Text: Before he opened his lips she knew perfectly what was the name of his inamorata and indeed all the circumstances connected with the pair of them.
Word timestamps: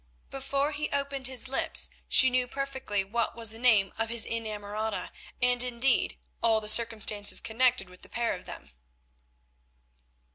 Before 0.31 0.71
he 0.71 0.89
opened 0.89 1.27
his 1.27 1.47
lips 1.47 1.91
she 2.09 2.31
knew 2.31 2.47
perfectly 2.47 3.03
what 3.03 3.35
was 3.35 3.51
the 3.51 3.59
name 3.59 3.93
of 3.99 4.09
his 4.09 4.25
inamorata 4.25 5.11
and 5.43 5.63
indeed 5.63 6.17
all 6.41 6.59
the 6.59 6.67
circumstances 6.67 7.39
connected 7.39 7.87
with 7.87 8.01
the 8.01 8.09
pair 8.09 8.33
of 8.33 8.45
them. 8.45 8.71